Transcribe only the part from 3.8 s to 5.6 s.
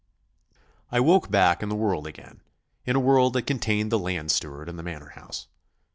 the land steward and the manor house.